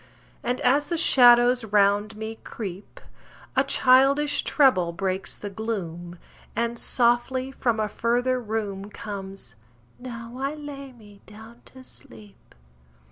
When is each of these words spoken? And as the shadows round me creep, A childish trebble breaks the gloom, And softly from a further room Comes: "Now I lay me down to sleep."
And 0.41 0.59
as 0.61 0.89
the 0.89 0.97
shadows 0.97 1.63
round 1.63 2.17
me 2.17 2.39
creep, 2.43 2.99
A 3.55 3.63
childish 3.63 4.43
trebble 4.43 4.91
breaks 4.93 5.35
the 5.37 5.51
gloom, 5.51 6.17
And 6.55 6.79
softly 6.79 7.51
from 7.51 7.79
a 7.79 7.87
further 7.87 8.41
room 8.41 8.89
Comes: 8.89 9.53
"Now 9.99 10.37
I 10.39 10.55
lay 10.55 10.91
me 10.91 11.21
down 11.27 11.61
to 11.65 11.83
sleep." 11.83 12.55